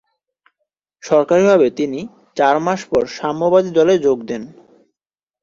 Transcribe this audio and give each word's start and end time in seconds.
সরকারিভাবে 1.03 1.67
তিনি 1.77 1.99
চার 2.37 2.55
মাস 2.65 2.79
পর 2.91 3.03
সাম্যবাদী 3.17 3.71
দলে 3.77 3.95
যোগ 4.05 4.17
দেন। 4.29 4.43